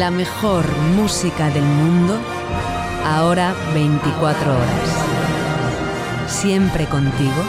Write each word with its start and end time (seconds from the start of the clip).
La 0.00 0.10
mejor 0.10 0.64
música 0.96 1.50
del 1.50 1.62
mundo, 1.62 2.18
ahora 3.04 3.54
24 3.74 4.50
horas. 4.50 5.06
Siempre 6.26 6.86
contigo 6.86 7.44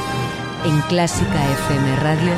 en 0.66 0.82
clásicafmradio.com. 0.90 2.32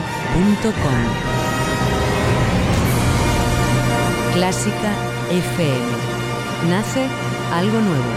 Clásica 4.35 4.93
FM. 5.31 5.81
Nace 6.69 7.07
algo 7.51 7.81
nuevo. 7.81 8.13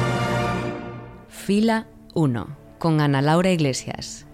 Fila 1.31 1.87
1 2.13 2.47
con 2.79 3.01
Ana 3.01 3.23
Laura 3.23 3.51
Iglesias. 3.51 4.26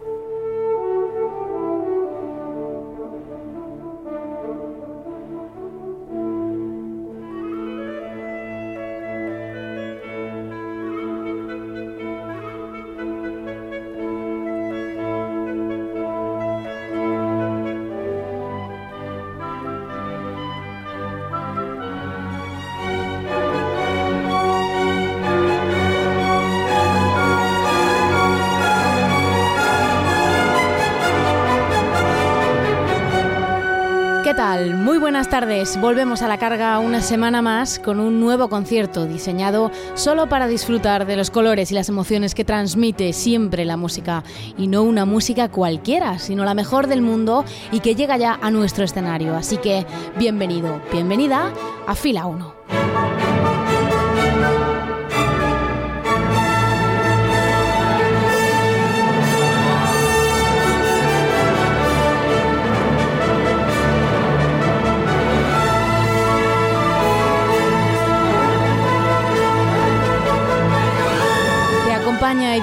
Tardes, 35.63 35.81
volvemos 35.81 36.23
a 36.23 36.29
la 36.29 36.39
carga 36.39 36.79
una 36.79 37.01
semana 37.01 37.43
más 37.43 37.79
con 37.79 38.01
un 38.01 38.21
nuevo 38.21 38.49
concierto 38.49 39.07
diseñado 39.07 39.71
solo 39.95 40.29
para 40.29 40.47
disfrutar 40.47 41.07
de 41.07 41.17
los 41.17 41.31
colores 41.31 41.71
y 41.71 41.75
las 41.75 41.89
emociones 41.89 42.35
que 42.35 42.45
transmite 42.45 43.13
siempre 43.13 43.65
la 43.65 43.77
música. 43.77 44.25
Y 44.59 44.67
no 44.67 44.83
una 44.83 45.05
música 45.05 45.49
cualquiera, 45.51 46.19
sino 46.19 46.45
la 46.45 46.55
mejor 46.55 46.87
del 46.87 47.03
mundo 47.03 47.45
y 47.71 47.81
que 47.81 47.95
llega 47.95 48.17
ya 48.17 48.39
a 48.43 48.51
nuestro 48.51 48.85
escenario. 48.85 49.35
Así 49.37 49.57
que 49.59 49.87
bienvenido, 50.19 50.81
bienvenida 50.93 51.53
a 51.87 51.95
Fila 51.95 52.27
1. 52.27 53.12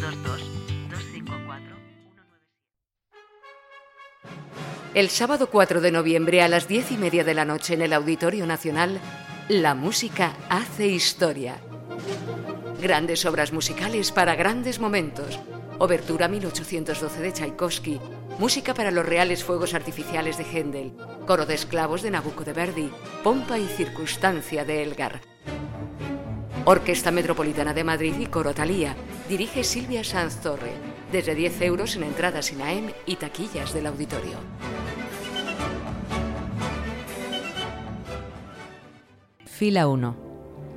El 4.94 5.10
sábado 5.10 5.50
4 5.50 5.82
de 5.82 5.92
noviembre 5.92 6.40
a 6.40 6.48
las 6.48 6.66
10 6.66 6.92
y 6.92 6.96
media 6.96 7.24
de 7.24 7.34
la 7.34 7.44
noche 7.44 7.74
en 7.74 7.82
el 7.82 7.92
Auditorio 7.92 8.46
Nacional, 8.46 8.98
la 9.50 9.74
música 9.74 10.32
hace 10.48 10.86
historia. 10.86 11.58
Grandes 12.80 13.26
obras 13.26 13.52
musicales 13.52 14.12
para 14.12 14.34
grandes 14.34 14.80
momentos. 14.80 15.38
Obertura 15.78 16.26
1812 16.26 17.20
de 17.20 17.32
Tchaikovsky, 17.32 18.00
música 18.38 18.72
para 18.72 18.90
los 18.90 19.04
reales 19.04 19.44
fuegos 19.44 19.74
artificiales 19.74 20.38
de 20.38 20.44
Händel, 20.44 20.92
coro 21.26 21.44
de 21.44 21.54
esclavos 21.54 22.00
de 22.00 22.10
Nabucco 22.10 22.44
de 22.44 22.54
Verdi, 22.54 22.90
pompa 23.22 23.58
y 23.58 23.66
circunstancia 23.66 24.64
de 24.64 24.82
Elgar. 24.82 25.20
Orquesta 26.64 27.10
Metropolitana 27.10 27.74
de 27.74 27.84
Madrid 27.84 28.14
y 28.18 28.26
Coro 28.26 28.54
Talía. 28.54 28.96
Dirige 29.28 29.62
Silvia 29.62 30.02
Sanz 30.02 30.40
Torre. 30.40 30.72
Desde 31.12 31.34
10 31.34 31.60
euros 31.62 31.94
en 31.94 32.02
entradas 32.02 32.50
INAEM 32.52 32.90
y 33.06 33.16
taquillas 33.16 33.72
del 33.72 33.86
auditorio. 33.86 34.38
Fila 39.44 39.86
1. 39.86 40.16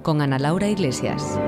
Con 0.03 0.21
Ana 0.21 0.37
Laura 0.37 0.67
Iglesias. 0.67 1.39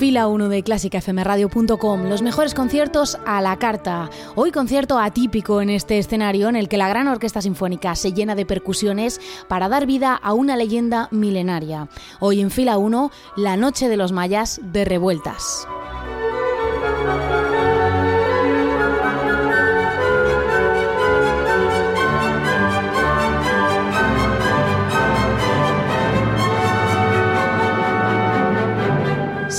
Fila 0.00 0.28
1 0.28 0.48
de 0.48 0.62
clásicafmradio.com, 0.62 2.04
los 2.04 2.22
mejores 2.22 2.54
conciertos 2.54 3.18
a 3.26 3.42
la 3.42 3.58
carta. 3.58 4.08
Hoy 4.34 4.50
concierto 4.50 4.98
atípico 4.98 5.60
en 5.60 5.68
este 5.68 5.98
escenario 5.98 6.48
en 6.48 6.56
el 6.56 6.70
que 6.70 6.78
la 6.78 6.88
Gran 6.88 7.06
Orquesta 7.06 7.42
Sinfónica 7.42 7.94
se 7.94 8.14
llena 8.14 8.34
de 8.34 8.46
percusiones 8.46 9.20
para 9.46 9.68
dar 9.68 9.84
vida 9.84 10.14
a 10.14 10.32
una 10.32 10.56
leyenda 10.56 11.08
milenaria. 11.10 11.86
Hoy 12.18 12.40
en 12.40 12.50
Fila 12.50 12.78
1, 12.78 13.10
La 13.36 13.58
Noche 13.58 13.90
de 13.90 13.98
los 13.98 14.10
Mayas 14.10 14.62
de 14.64 14.86
Revueltas. 14.86 15.68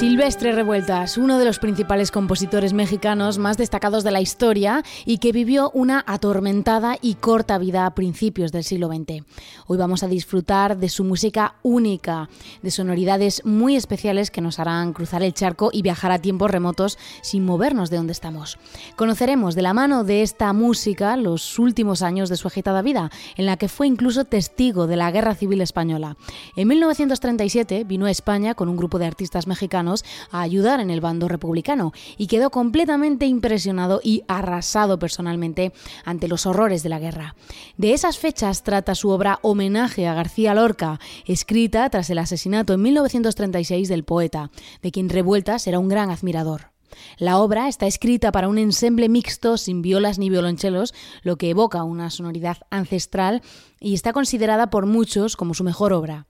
Silvestre 0.02 0.52
Revueltas, 0.52 1.20
uno 1.20 1.38
de 1.38 1.46
los 1.46 1.60
principales 1.60 2.10
compositores 2.10 2.74
mexicanos 2.74 3.38
más 3.38 3.58
destacados 3.58 4.04
de 4.04 4.10
la 4.10 4.20
historia 4.20 4.82
y 5.06 5.20
que 5.20 5.32
vivió 5.32 5.70
una 5.76 6.04
atormentada 6.08 6.98
y 7.00 7.14
corta 7.14 7.60
vida 7.60 7.86
a 7.86 7.94
principios 7.94 8.52
del 8.52 8.64
siglo 8.64 8.88
XX. 8.88 9.24
Hoy 9.68 9.78
vamos 9.78 10.02
a 10.02 10.08
disfrutar 10.08 10.78
de 10.80 10.90
su 10.90 11.04
música 11.04 11.54
única, 11.62 12.30
de 12.64 12.72
sonoridades 12.72 13.46
muy 13.46 13.76
especiales 13.76 14.32
que 14.32 14.42
nos 14.42 14.58
harán 14.58 14.94
cruzar 14.94 15.22
el 15.22 15.36
charco 15.36 15.70
y 15.72 15.84
viajar 15.84 16.12
a 16.12 16.18
tiempos 16.18 16.50
remotos 16.50 16.98
sin 17.22 17.46
movernos 17.46 17.92
de 17.92 17.98
donde 17.98 18.14
estamos. 18.14 18.58
Conoceremos 18.96 19.54
de 19.54 19.62
la 19.62 19.76
mano 19.76 20.04
de 20.04 20.24
esta 20.24 20.52
música 20.52 21.16
los 21.16 21.60
últimos 21.60 22.02
años 22.02 22.28
de 22.28 22.38
su 22.38 22.48
agitada 22.48 22.82
vida, 22.82 23.12
en 23.36 23.46
la 23.46 23.56
que 23.56 23.70
fue 23.70 23.86
incluso 23.86 24.26
testigo 24.26 24.88
de 24.88 24.96
la 24.96 25.12
Guerra 25.12 25.36
Civil 25.36 25.62
Española. 25.62 26.18
En 26.56 26.68
1937 26.70 27.84
vino 27.84 28.08
a 28.08 28.12
España 28.12 28.56
con 28.56 28.68
un 28.68 28.78
grupo 28.78 28.98
de 28.98 29.06
artistas 29.06 29.46
mexicanos 29.46 29.91
a 30.32 30.42
ayudar 30.42 30.80
en 30.80 30.90
el 30.90 31.02
bando 31.02 31.28
republicano 31.28 31.94
y 32.18 32.28
quedó 32.28 32.50
completamente 32.50 33.26
impresionado 33.26 34.02
y 34.04 34.24
arrasado 34.28 35.00
personalmente 35.00 35.74
ante 36.06 36.28
los 36.28 36.46
horrores 36.46 36.84
de 36.84 36.90
la 36.90 37.00
guerra. 37.00 37.36
De 37.78 37.94
esas 37.94 38.18
fechas 38.18 38.64
trata 38.64 38.96
su 38.96 39.10
obra 39.10 39.40
Homenaje 39.42 40.08
a 40.08 40.14
García 40.14 40.54
Lorca, 40.54 41.00
escrita 41.26 41.90
tras 41.90 42.10
el 42.10 42.20
asesinato 42.20 42.74
en 42.74 42.82
1936 42.82 43.90
del 43.90 44.04
poeta, 44.04 44.52
de 44.82 44.92
quien 44.92 45.10
Revueltas 45.10 45.68
era 45.68 45.80
un 45.80 45.90
gran 45.90 46.10
admirador. 46.10 46.72
La 47.18 47.40
obra 47.40 47.68
está 47.68 47.88
escrita 47.88 48.32
para 48.32 48.48
un 48.48 48.58
ensemble 48.58 49.10
mixto 49.10 49.58
sin 49.58 49.82
violas 49.82 50.20
ni 50.20 50.30
violonchelos, 50.30 50.94
lo 51.24 51.38
que 51.38 51.50
evoca 51.50 51.84
una 51.84 52.10
sonoridad 52.10 52.58
ancestral 52.70 53.42
y 53.80 53.94
está 53.94 54.14
considerada 54.14 54.70
por 54.70 54.86
muchos 54.86 55.36
como 55.36 55.54
su 55.54 55.64
mejor 55.64 55.94
obra. 55.94 56.28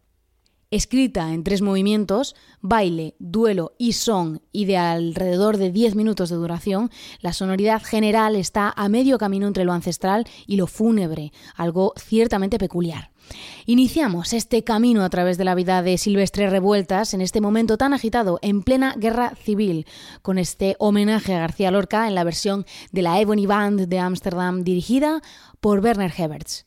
Escrita 0.71 1.33
en 1.33 1.43
tres 1.43 1.61
movimientos, 1.61 2.33
baile, 2.61 3.15
duelo 3.19 3.73
y 3.77 3.91
son, 3.91 4.41
y 4.53 4.63
de 4.63 4.77
alrededor 4.77 5.57
de 5.57 5.69
10 5.69 5.95
minutos 5.95 6.29
de 6.29 6.37
duración, 6.37 6.89
la 7.19 7.33
sonoridad 7.33 7.83
general 7.83 8.37
está 8.37 8.73
a 8.77 8.87
medio 8.87 9.17
camino 9.17 9.47
entre 9.47 9.65
lo 9.65 9.73
ancestral 9.73 10.25
y 10.47 10.55
lo 10.55 10.67
fúnebre, 10.67 11.33
algo 11.57 11.93
ciertamente 11.97 12.57
peculiar. 12.57 13.11
Iniciamos 13.65 14.31
este 14.31 14.63
camino 14.63 15.03
a 15.03 15.09
través 15.09 15.37
de 15.37 15.43
la 15.43 15.55
vida 15.55 15.81
de 15.81 15.97
Silvestre 15.97 16.49
Revueltas 16.49 17.13
en 17.13 17.19
este 17.19 17.41
momento 17.41 17.77
tan 17.77 17.93
agitado, 17.93 18.39
en 18.41 18.63
plena 18.63 18.95
guerra 18.97 19.35
civil, 19.35 19.85
con 20.21 20.37
este 20.37 20.77
homenaje 20.79 21.35
a 21.35 21.39
García 21.39 21.71
Lorca 21.71 22.07
en 22.07 22.15
la 22.15 22.23
versión 22.23 22.65
de 22.93 23.01
la 23.01 23.19
Ebony 23.19 23.45
Band 23.45 23.89
de 23.89 23.99
Ámsterdam 23.99 24.63
dirigida 24.63 25.21
por 25.59 25.81
Werner 25.81 26.13
Heberts. 26.17 26.65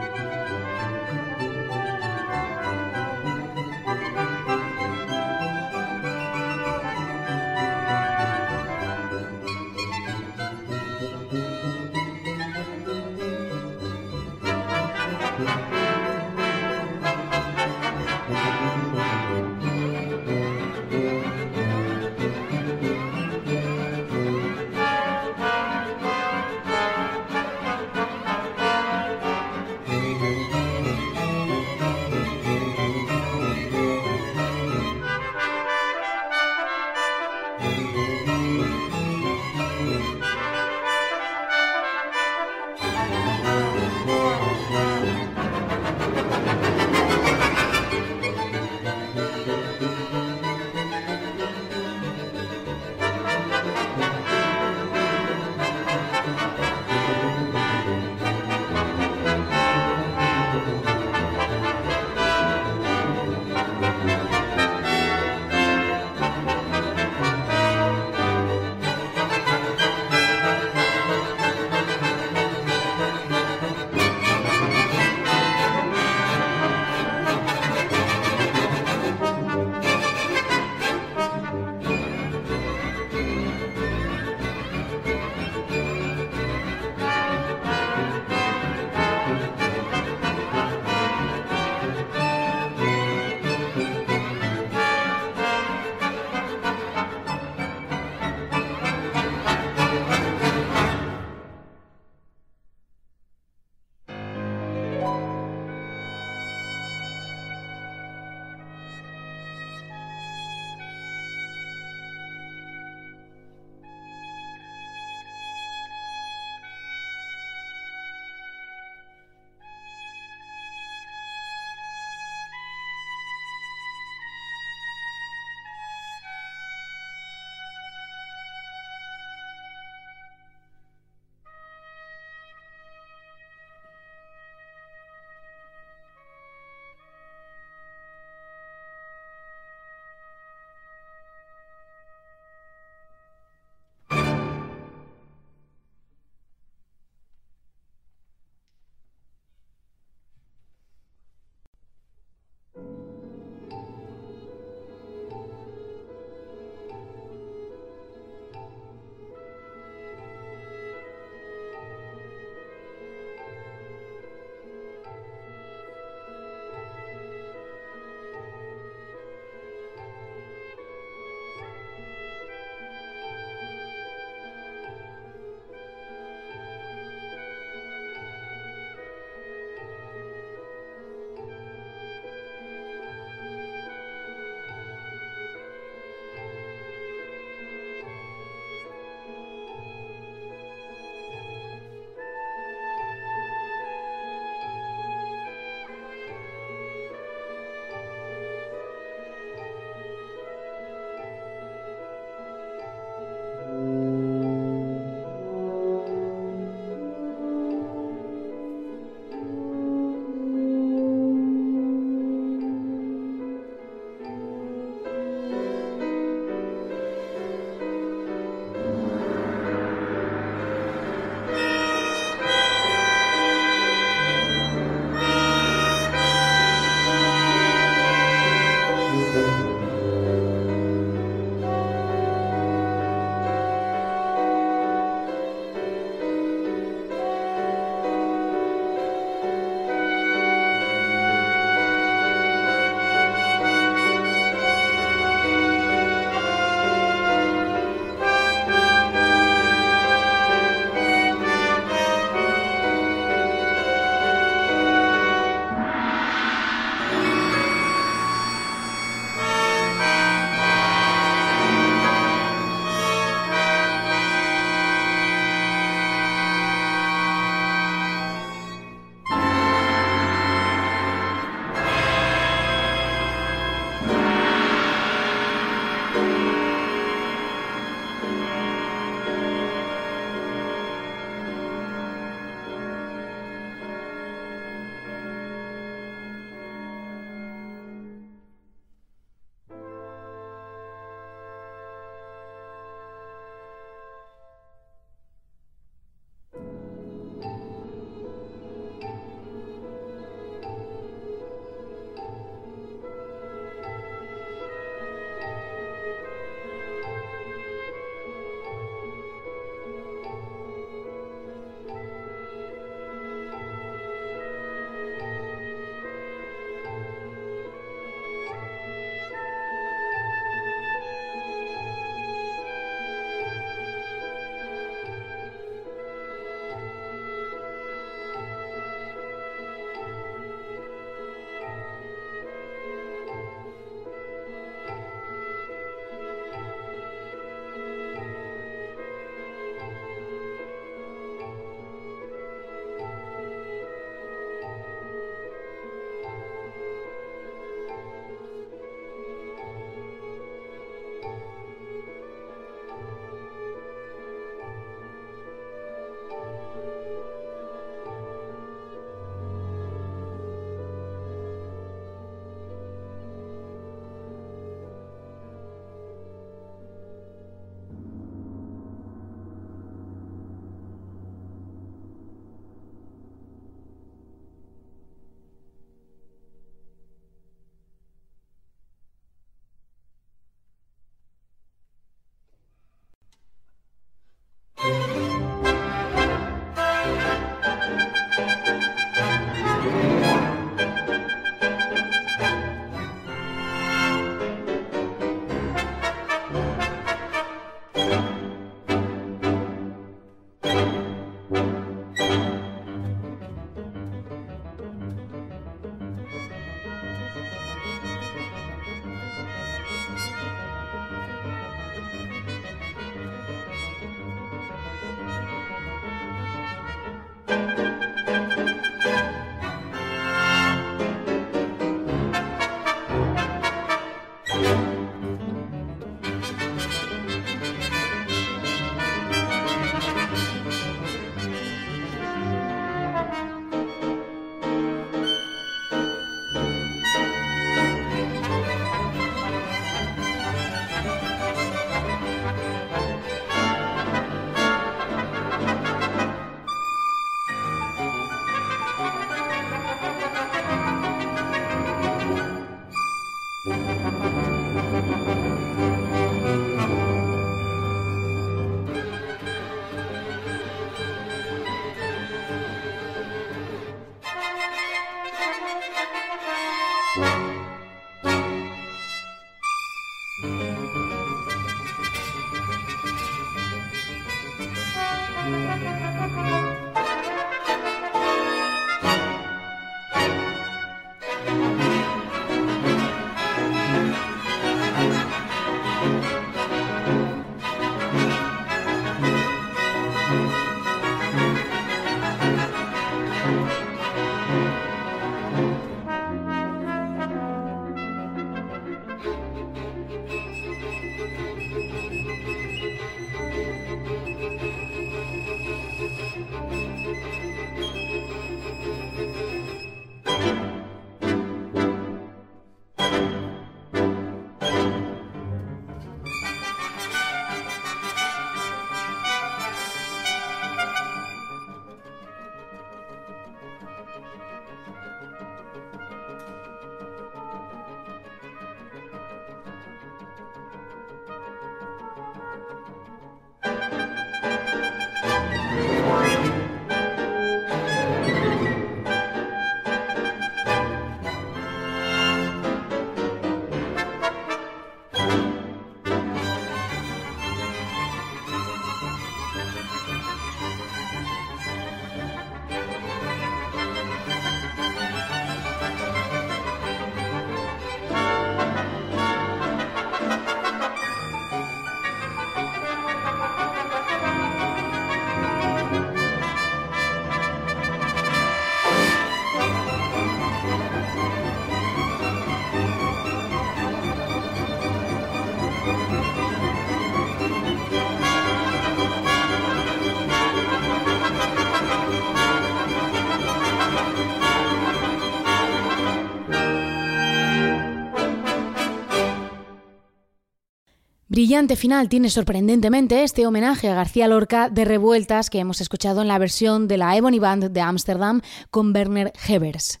Brillante 591.38 591.76
final 591.76 592.08
tiene 592.08 592.30
sorprendentemente 592.30 593.22
este 593.22 593.46
homenaje 593.46 593.88
a 593.88 593.94
García 593.94 594.26
Lorca 594.26 594.70
de 594.70 594.84
Revueltas 594.84 595.50
que 595.50 595.60
hemos 595.60 595.80
escuchado 595.80 596.20
en 596.20 596.26
la 596.26 596.36
versión 596.36 596.88
de 596.88 596.96
la 596.96 597.16
Ebony 597.16 597.38
Band 597.38 597.70
de 597.70 597.80
Ámsterdam 597.80 598.40
con 598.72 598.92
Werner 598.92 599.32
Hebers. 599.46 600.00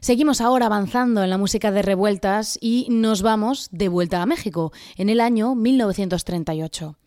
Seguimos 0.00 0.40
ahora 0.40 0.64
avanzando 0.64 1.22
en 1.22 1.28
la 1.28 1.36
música 1.36 1.72
de 1.72 1.82
revueltas 1.82 2.56
y 2.58 2.86
nos 2.88 3.20
vamos 3.20 3.68
de 3.70 3.88
vuelta 3.88 4.22
a 4.22 4.24
México, 4.24 4.72
en 4.96 5.10
el 5.10 5.20
año 5.20 5.54
1938. 5.54 6.97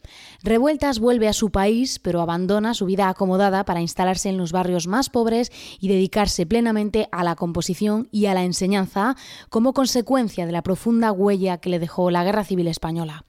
Revueltas 0.44 1.00
vuelve 1.00 1.28
a 1.28 1.34
su 1.34 1.50
país, 1.52 2.00
pero 2.00 2.22
abandona 2.22 2.74
su 2.74 2.86
vida 2.86 3.10
acomodada 3.10 3.64
para 3.66 3.82
instalarse 3.82 4.30
en 4.30 4.38
los 4.38 4.52
barrios 4.52 4.88
más 4.88 5.10
pobres 5.10 5.52
y 5.80 5.88
dedicarse 5.88 6.46
plenamente 6.46 7.08
a 7.12 7.24
la 7.24 7.36
composición 7.36 8.08
y 8.12 8.26
a 8.26 8.34
la 8.34 8.44
enseñanza 8.44 9.16
como 9.50 9.74
consecuencia 9.74 10.46
de 10.46 10.52
la 10.52 10.64
profunda 10.64 11.12
huella 11.12 11.58
que 11.58 11.70
le 11.70 11.80
dejó 11.80 12.12
la 12.12 12.24
Guerra 12.24 12.44
Civil 12.44 12.68
Española. 12.68 13.26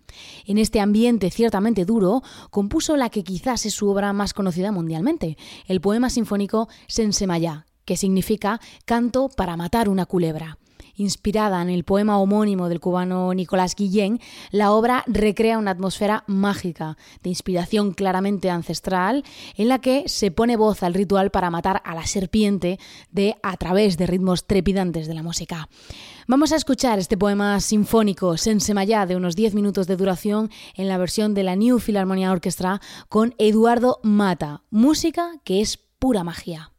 En 0.47 0.59
este 0.59 0.81
ambiente 0.81 1.31
ciertamente 1.31 1.85
duro, 1.85 2.23
compuso 2.51 2.97
la 2.97 3.11
que 3.11 3.25
quizás 3.25 3.67
es 3.67 3.75
su 3.75 3.89
obra 3.89 4.13
más 4.13 4.35
conocida 4.35 4.73
mundialmente, 4.73 5.37
el 5.67 5.81
poema 5.81 6.11
sinfónico 6.11 6.69
Sensemayá, 6.87 7.67
que 7.85 7.97
significa 7.97 8.61
canto 8.85 9.29
para 9.29 9.57
matar 9.57 9.89
una 9.89 10.07
culebra. 10.07 10.59
Inspirada 10.97 11.63
en 11.63 11.71
el 11.71 11.85
poema 11.85 12.19
homónimo 12.19 12.69
del 12.69 12.81
cubano 12.81 13.33
Nicolás 13.35 13.75
Guillén, 13.75 14.21
la 14.51 14.73
obra 14.73 15.05
recrea 15.07 15.59
una 15.59 15.71
atmósfera 15.71 16.25
mágica, 16.27 16.97
de 17.23 17.31
inspiración 17.31 17.93
claramente 17.93 18.51
ancestral, 18.51 19.25
en 19.57 19.69
la 19.69 19.81
que 19.81 20.05
se 20.09 20.31
pone 20.31 20.57
voz 20.57 20.83
al 20.83 20.95
ritual 20.95 21.31
para 21.31 21.51
matar 21.51 21.83
a 21.85 21.95
la 21.95 22.07
serpiente 22.07 22.79
de 23.11 23.37
a 23.43 23.57
través 23.57 23.97
de 23.97 24.07
ritmos 24.07 24.47
trepidantes 24.47 25.07
de 25.07 25.15
la 25.15 25.23
música. 25.23 25.69
Vamos 26.29 26.53
a 26.53 26.57
escuchar 26.57 26.99
este 26.99 27.17
poema 27.17 27.59
sinfónico 27.61 28.37
Sensemayá 28.37 29.07
de 29.07 29.17
unos 29.17 29.35
10 29.35 29.55
minutos 29.55 29.87
de 29.87 29.97
duración 29.97 30.51
en 30.75 30.89
la 30.89 30.99
versión 30.99 31.35
de 31.35 31.43
la 31.43 31.57
New 31.57 31.79
Philharmonia 31.81 32.31
Orchestra 32.31 32.81
con 33.09 33.35
Eduardo 33.39 33.99
Mata, 34.03 34.63
música 34.71 35.33
que 35.45 35.61
es 35.61 35.79
pura 35.99 36.23
magia. 36.25 36.72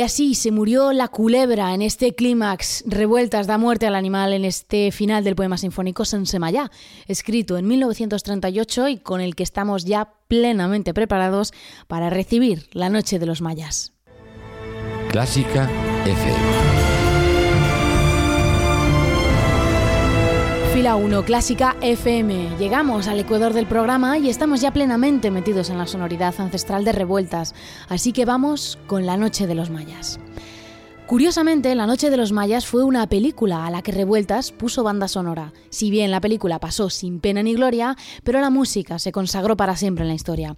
Y 0.00 0.02
así 0.02 0.34
se 0.34 0.50
murió 0.50 0.94
la 0.94 1.08
culebra 1.08 1.74
en 1.74 1.82
este 1.82 2.14
clímax, 2.14 2.84
revueltas 2.86 3.46
da 3.46 3.58
muerte 3.58 3.86
al 3.86 3.94
animal 3.94 4.32
en 4.32 4.46
este 4.46 4.92
final 4.92 5.24
del 5.24 5.36
poema 5.36 5.58
sinfónico 5.58 6.06
Sensemayá, 6.06 6.70
escrito 7.06 7.58
en 7.58 7.66
1938 7.66 8.88
y 8.88 8.96
con 8.96 9.20
el 9.20 9.34
que 9.34 9.42
estamos 9.42 9.84
ya 9.84 10.14
plenamente 10.26 10.94
preparados 10.94 11.52
para 11.86 12.08
recibir 12.08 12.66
la 12.72 12.88
Noche 12.88 13.18
de 13.18 13.26
los 13.26 13.42
Mayas. 13.42 13.92
Clásica 15.10 15.68
FM. 16.06 16.89
Fila 20.80 20.96
1 20.96 21.24
Clásica 21.26 21.76
FM. 21.82 22.56
Llegamos 22.58 23.06
al 23.06 23.20
ecuador 23.20 23.52
del 23.52 23.66
programa 23.66 24.16
y 24.16 24.30
estamos 24.30 24.62
ya 24.62 24.72
plenamente 24.72 25.30
metidos 25.30 25.68
en 25.68 25.76
la 25.76 25.86
sonoridad 25.86 26.34
ancestral 26.38 26.86
de 26.86 26.92
revueltas, 26.92 27.54
así 27.90 28.14
que 28.14 28.24
vamos 28.24 28.78
con 28.86 29.04
La 29.04 29.18
Noche 29.18 29.46
de 29.46 29.54
los 29.54 29.68
Mayas. 29.68 30.18
Curiosamente, 31.06 31.74
La 31.74 31.86
Noche 31.86 32.08
de 32.08 32.16
los 32.16 32.32
Mayas 32.32 32.66
fue 32.66 32.82
una 32.82 33.06
película 33.08 33.66
a 33.66 33.70
la 33.70 33.82
que 33.82 33.92
Revueltas 33.92 34.52
puso 34.52 34.82
banda 34.82 35.06
sonora. 35.06 35.52
Si 35.68 35.90
bien 35.90 36.10
la 36.10 36.22
película 36.22 36.60
pasó 36.60 36.88
sin 36.88 37.20
pena 37.20 37.42
ni 37.42 37.52
gloria, 37.52 37.94
pero 38.24 38.40
la 38.40 38.48
música 38.48 38.98
se 38.98 39.12
consagró 39.12 39.58
para 39.58 39.76
siempre 39.76 40.04
en 40.04 40.08
la 40.08 40.14
historia. 40.14 40.56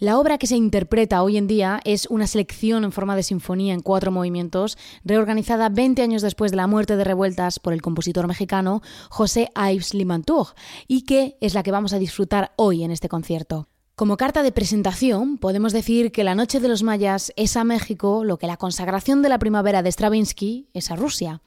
La 0.00 0.18
obra 0.18 0.38
que 0.38 0.46
se 0.46 0.56
interpreta 0.56 1.22
hoy 1.22 1.36
en 1.36 1.46
día 1.46 1.80
es 1.84 2.06
una 2.10 2.26
selección 2.26 2.82
en 2.84 2.92
forma 2.92 3.14
de 3.14 3.22
sinfonía 3.22 3.74
en 3.74 3.80
cuatro 3.80 4.10
movimientos, 4.10 4.76
reorganizada 5.04 5.68
20 5.68 6.02
años 6.02 6.22
después 6.22 6.50
de 6.50 6.56
la 6.56 6.66
muerte 6.66 6.96
de 6.96 7.04
Revueltas 7.04 7.60
por 7.60 7.72
el 7.72 7.82
compositor 7.82 8.26
mexicano 8.26 8.82
José 9.08 9.50
Ives 9.56 9.94
Limantour, 9.94 10.48
y 10.88 11.02
que 11.02 11.36
es 11.40 11.54
la 11.54 11.62
que 11.62 11.70
vamos 11.70 11.92
a 11.92 11.98
disfrutar 11.98 12.52
hoy 12.56 12.82
en 12.82 12.90
este 12.90 13.08
concierto. 13.08 13.68
Como 13.94 14.16
carta 14.16 14.42
de 14.42 14.50
presentación, 14.50 15.38
podemos 15.38 15.72
decir 15.72 16.10
que 16.10 16.24
La 16.24 16.34
Noche 16.34 16.58
de 16.58 16.66
los 16.66 16.82
Mayas 16.82 17.32
es 17.36 17.56
a 17.56 17.62
México 17.62 18.24
lo 18.24 18.38
que 18.38 18.48
la 18.48 18.56
consagración 18.56 19.22
de 19.22 19.28
la 19.28 19.38
primavera 19.38 19.84
de 19.84 19.92
Stravinsky 19.92 20.68
es 20.74 20.90
a 20.90 20.96
Rusia. 20.96 21.40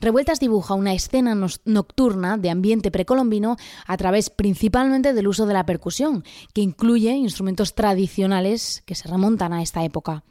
Revueltas 0.00 0.40
dibuja 0.40 0.74
una 0.74 0.92
escena 0.92 1.34
nocturna 1.64 2.36
de 2.36 2.50
ambiente 2.50 2.90
precolombino 2.90 3.56
a 3.86 3.96
través 3.96 4.30
principalmente 4.30 5.12
del 5.12 5.28
uso 5.28 5.46
de 5.46 5.54
la 5.54 5.66
percusión, 5.66 6.24
que 6.52 6.60
incluye 6.60 7.12
instrumentos 7.12 7.74
tradicionales 7.74 8.82
que 8.86 8.94
se 8.94 9.08
remontan 9.08 9.52
a 9.52 9.62
esta 9.62 9.84
época. 9.84 10.24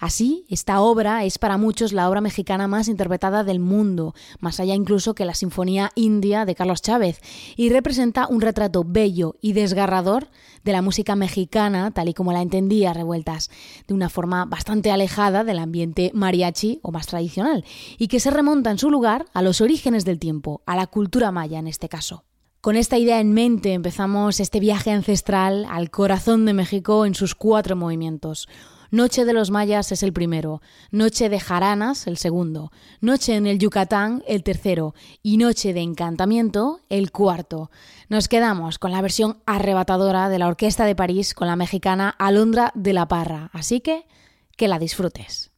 Así, 0.00 0.44
esta 0.48 0.80
obra 0.80 1.24
es 1.24 1.38
para 1.38 1.56
muchos 1.56 1.92
la 1.92 2.08
obra 2.08 2.20
mexicana 2.20 2.68
más 2.68 2.88
interpretada 2.88 3.44
del 3.44 3.60
mundo, 3.60 4.14
más 4.40 4.60
allá 4.60 4.74
incluso 4.74 5.14
que 5.14 5.24
la 5.24 5.34
Sinfonía 5.34 5.90
India 5.94 6.44
de 6.44 6.54
Carlos 6.54 6.82
Chávez, 6.82 7.20
y 7.56 7.70
representa 7.70 8.26
un 8.26 8.40
retrato 8.40 8.84
bello 8.86 9.36
y 9.40 9.52
desgarrador 9.52 10.28
de 10.64 10.72
la 10.72 10.82
música 10.82 11.16
mexicana 11.16 11.90
tal 11.90 12.08
y 12.08 12.14
como 12.14 12.32
la 12.32 12.42
entendía 12.42 12.92
Revueltas, 12.92 13.50
de 13.86 13.94
una 13.94 14.08
forma 14.08 14.44
bastante 14.44 14.90
alejada 14.90 15.44
del 15.44 15.58
ambiente 15.58 16.10
mariachi 16.14 16.80
o 16.82 16.92
más 16.92 17.06
tradicional, 17.06 17.64
y 17.98 18.08
que 18.08 18.20
se 18.20 18.30
remonta 18.30 18.70
en 18.70 18.78
su 18.78 18.90
lugar 18.90 19.26
a 19.34 19.42
los 19.42 19.60
orígenes 19.60 20.04
del 20.04 20.18
tiempo, 20.18 20.62
a 20.66 20.76
la 20.76 20.86
cultura 20.86 21.32
maya 21.32 21.58
en 21.58 21.66
este 21.66 21.88
caso. 21.88 22.24
Con 22.60 22.76
esta 22.76 22.96
idea 22.96 23.18
en 23.18 23.32
mente 23.32 23.72
empezamos 23.72 24.38
este 24.38 24.60
viaje 24.60 24.92
ancestral 24.92 25.66
al 25.68 25.90
corazón 25.90 26.46
de 26.46 26.52
México 26.52 27.06
en 27.06 27.16
sus 27.16 27.34
cuatro 27.34 27.74
movimientos. 27.74 28.48
Noche 28.92 29.24
de 29.24 29.32
los 29.32 29.50
Mayas 29.50 29.90
es 29.90 30.02
el 30.02 30.12
primero, 30.12 30.60
Noche 30.90 31.30
de 31.30 31.40
Jaranas 31.40 32.06
el 32.06 32.18
segundo, 32.18 32.70
Noche 33.00 33.36
en 33.36 33.46
el 33.46 33.58
Yucatán 33.58 34.22
el 34.28 34.42
tercero 34.42 34.94
y 35.22 35.38
Noche 35.38 35.72
de 35.72 35.80
Encantamiento 35.80 36.80
el 36.90 37.10
cuarto. 37.10 37.70
Nos 38.10 38.28
quedamos 38.28 38.78
con 38.78 38.92
la 38.92 39.00
versión 39.00 39.38
arrebatadora 39.46 40.28
de 40.28 40.38
la 40.38 40.46
Orquesta 40.46 40.84
de 40.84 40.94
París 40.94 41.32
con 41.32 41.48
la 41.48 41.56
mexicana 41.56 42.14
Alondra 42.18 42.70
de 42.74 42.92
la 42.92 43.08
Parra, 43.08 43.48
así 43.54 43.80
que 43.80 44.04
que 44.58 44.68
la 44.68 44.78
disfrutes. 44.78 45.50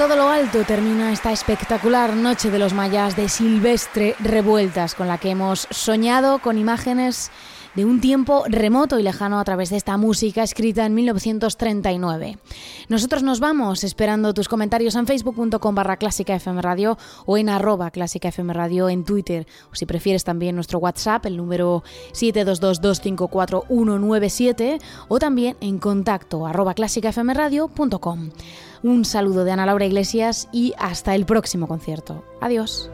Todo 0.00 0.16
lo 0.16 0.30
alto 0.30 0.64
termina 0.64 1.12
esta 1.12 1.30
espectacular 1.30 2.16
Noche 2.16 2.50
de 2.50 2.58
los 2.58 2.72
Mayas 2.72 3.16
de 3.16 3.28
Silvestre 3.28 4.16
Revueltas, 4.18 4.94
con 4.94 5.08
la 5.08 5.18
que 5.18 5.28
hemos 5.28 5.68
soñado 5.70 6.38
con 6.38 6.56
imágenes 6.56 7.30
de 7.74 7.84
un 7.84 8.00
tiempo 8.00 8.44
remoto 8.48 8.98
y 8.98 9.02
lejano 9.02 9.38
a 9.38 9.44
través 9.44 9.68
de 9.70 9.76
esta 9.76 9.96
música 9.96 10.42
escrita 10.42 10.84
en 10.86 10.94
1939. 10.94 12.38
Nosotros 12.88 13.22
nos 13.22 13.38
vamos 13.40 13.84
esperando 13.84 14.34
tus 14.34 14.48
comentarios 14.48 14.96
en 14.96 15.06
facebook.com 15.06 15.74
barra 15.74 15.98
o 17.26 17.38
en 17.38 17.48
arroba 17.48 17.90
en 17.94 19.04
Twitter 19.04 19.46
o 19.70 19.74
si 19.74 19.86
prefieres 19.86 20.24
también 20.24 20.54
nuestro 20.54 20.78
WhatsApp, 20.78 21.26
el 21.26 21.36
número 21.36 21.84
722254197 22.12 24.80
o 25.08 25.18
también 25.18 25.56
en 25.60 25.78
contacto 25.78 26.46
arroba 26.46 26.72
clásicafmradio.com. 26.74 28.30
Un 28.82 29.04
saludo 29.04 29.44
de 29.44 29.52
Ana 29.52 29.66
Laura 29.66 29.84
Iglesias 29.84 30.48
y 30.52 30.72
hasta 30.78 31.14
el 31.14 31.26
próximo 31.26 31.68
concierto. 31.68 32.24
Adiós. 32.40 32.90